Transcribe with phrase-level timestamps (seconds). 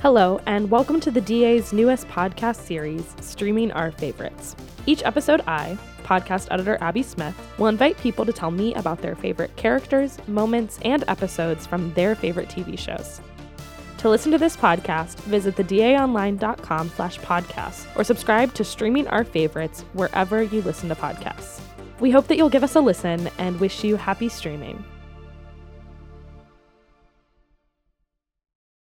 [0.00, 4.54] Hello, and welcome to the DA's newest podcast series, Streaming Our Favorites.
[4.86, 9.16] Each episode, I, podcast editor Abby Smith, will invite people to tell me about their
[9.16, 13.20] favorite characters, moments, and episodes from their favorite TV shows.
[13.98, 19.84] To listen to this podcast, visit thedaonline.com slash podcast, or subscribe to Streaming Our Favorites
[19.94, 21.60] wherever you listen to podcasts.
[21.98, 24.84] We hope that you'll give us a listen and wish you happy streaming.